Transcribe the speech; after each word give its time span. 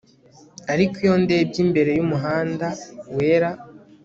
Ariko 0.73 0.95
iyo 1.03 1.15
ndebye 1.23 1.57
imbere 1.65 1.89
yumuhanda 1.97 2.67
wera 3.15 3.49